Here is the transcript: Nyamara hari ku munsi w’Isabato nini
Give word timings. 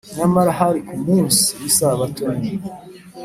Nyamara 0.17 0.51
hari 0.59 0.79
ku 0.87 0.95
munsi 1.05 1.43
w’Isabato 1.59 2.21
nini 2.39 2.67